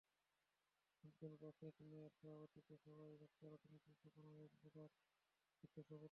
আবদুল 1.03 1.33
বাসিত 1.41 1.75
মিয়ার 1.81 2.11
সভাপতিত্বে 2.17 2.75
সভায় 2.83 3.15
বক্তারা 3.21 3.55
দুর্নীতিমুক্ত 3.55 4.05
বাংলাদেশ 4.17 4.51
গড়ার 4.63 4.91
দৃপ্ত 5.63 5.77
শপথ 5.77 5.89
নেন। 5.89 5.99